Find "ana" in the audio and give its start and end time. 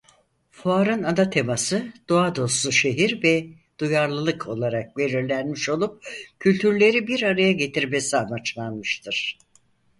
1.03-1.29